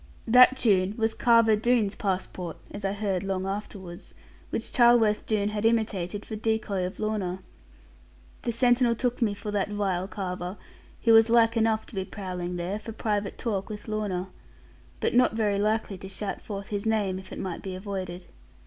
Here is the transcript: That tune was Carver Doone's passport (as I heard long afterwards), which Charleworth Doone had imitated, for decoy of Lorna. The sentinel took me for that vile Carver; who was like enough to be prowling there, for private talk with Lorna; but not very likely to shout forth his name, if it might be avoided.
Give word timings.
That 0.27 0.57
tune 0.57 0.95
was 0.97 1.13
Carver 1.13 1.55
Doone's 1.55 1.93
passport 1.93 2.57
(as 2.71 2.83
I 2.83 2.93
heard 2.93 3.21
long 3.23 3.45
afterwards), 3.45 4.15
which 4.49 4.71
Charleworth 4.71 5.27
Doone 5.27 5.49
had 5.49 5.63
imitated, 5.63 6.25
for 6.25 6.35
decoy 6.35 6.87
of 6.87 6.99
Lorna. 6.99 7.43
The 8.41 8.51
sentinel 8.51 8.95
took 8.95 9.21
me 9.21 9.35
for 9.35 9.51
that 9.51 9.69
vile 9.69 10.07
Carver; 10.07 10.57
who 11.03 11.13
was 11.13 11.29
like 11.29 11.55
enough 11.55 11.85
to 11.85 11.93
be 11.93 12.03
prowling 12.03 12.55
there, 12.55 12.79
for 12.79 12.91
private 12.93 13.37
talk 13.37 13.69
with 13.69 13.87
Lorna; 13.87 14.29
but 14.99 15.13
not 15.13 15.35
very 15.35 15.59
likely 15.59 15.99
to 15.99 16.09
shout 16.09 16.41
forth 16.41 16.69
his 16.69 16.87
name, 16.87 17.19
if 17.19 17.31
it 17.31 17.37
might 17.37 17.61
be 17.61 17.75
avoided. 17.75 18.25